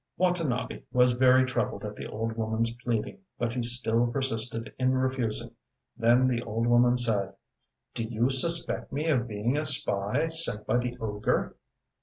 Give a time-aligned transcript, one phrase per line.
[0.01, 4.93] ŌĆØ Watanabe was very troubled at the old womanŌĆÖs pleading, but he still persisted in
[4.97, 5.51] refusing.
[5.95, 7.35] Then the old woman said:
[7.93, 11.55] ŌĆ£Do you suspect me of being a spy sent by the ogre?